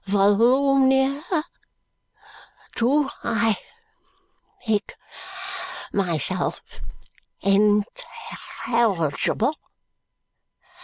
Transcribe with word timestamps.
Volumnia, 0.07 1.21
do 2.75 3.07
I 3.23 3.55
make 4.67 4.95
myself 5.93 6.63
intelligible? 7.41 9.53